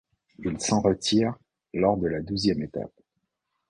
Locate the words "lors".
1.75-1.95